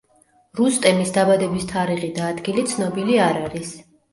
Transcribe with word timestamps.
რუსტემის 0.59 1.13
დაბადების 1.17 1.67
თარიღი 1.73 2.11
და 2.17 2.25
ადგილი 2.33 2.67
ცნობილი 2.73 3.21
არ 3.31 3.39
არის. 3.47 3.79